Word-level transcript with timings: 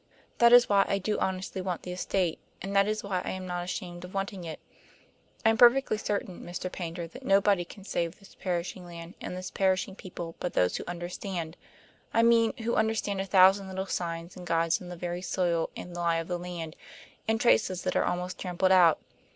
That 0.39 0.51
is 0.51 0.67
why 0.67 0.83
I 0.89 0.97
do 0.97 1.19
honestly 1.19 1.61
want 1.61 1.83
the 1.83 1.91
estate, 1.91 2.39
and 2.59 2.75
that 2.75 2.87
is 2.87 3.03
why 3.03 3.21
I 3.23 3.29
am 3.29 3.45
not 3.45 3.63
ashamed 3.63 4.03
of 4.03 4.15
wanting 4.15 4.45
it. 4.45 4.59
I 5.45 5.51
am 5.51 5.59
perfectly 5.59 5.99
certain, 5.99 6.41
Mr. 6.41 6.71
Paynter, 6.71 7.05
that 7.07 7.23
nobody 7.23 7.63
can 7.63 7.83
save 7.83 8.17
this 8.17 8.33
perishing 8.33 8.83
land 8.87 9.13
and 9.21 9.37
this 9.37 9.51
perishing 9.51 9.95
people 9.95 10.33
but 10.39 10.53
those 10.53 10.77
who 10.77 10.83
understand. 10.87 11.55
I 12.15 12.23
mean 12.23 12.57
who 12.57 12.73
understand 12.73 13.21
a 13.21 13.25
thousand 13.25 13.69
little 13.69 13.85
signs 13.85 14.35
and 14.35 14.47
guides 14.47 14.81
in 14.81 14.89
the 14.89 14.95
very 14.95 15.21
soil 15.21 15.69
and 15.77 15.93
lie 15.93 16.17
of 16.17 16.27
the 16.27 16.39
land, 16.39 16.75
and 17.27 17.39
traces 17.39 17.83
that 17.83 17.95
are 17.95 18.05
almost 18.05 18.39
trampled 18.39 18.71
out. 18.71 18.97